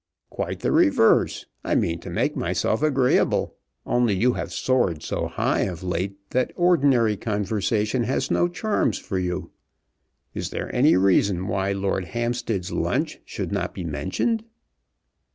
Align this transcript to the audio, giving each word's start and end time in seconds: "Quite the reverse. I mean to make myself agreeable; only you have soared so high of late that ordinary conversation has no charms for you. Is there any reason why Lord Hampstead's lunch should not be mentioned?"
"Quite 0.31 0.61
the 0.61 0.71
reverse. 0.71 1.45
I 1.63 1.75
mean 1.75 1.99
to 1.99 2.09
make 2.09 2.35
myself 2.35 2.81
agreeable; 2.81 3.57
only 3.85 4.15
you 4.15 4.33
have 4.33 4.51
soared 4.51 5.03
so 5.03 5.27
high 5.27 5.59
of 5.59 5.83
late 5.83 6.17
that 6.31 6.51
ordinary 6.55 7.15
conversation 7.15 8.05
has 8.05 8.31
no 8.31 8.47
charms 8.47 8.97
for 8.97 9.19
you. 9.19 9.51
Is 10.33 10.49
there 10.49 10.73
any 10.75 10.97
reason 10.97 11.47
why 11.47 11.73
Lord 11.73 12.05
Hampstead's 12.05 12.71
lunch 12.71 13.19
should 13.25 13.51
not 13.51 13.75
be 13.75 13.83
mentioned?" 13.83 14.43